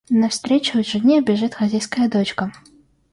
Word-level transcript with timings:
Навстречу 0.09 0.83
жене 0.83 1.21
бежит 1.21 1.53
хозяйская 1.53 2.09
дочка. 2.09 2.51